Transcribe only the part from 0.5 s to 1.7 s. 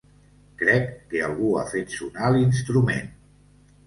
Crec que algú ha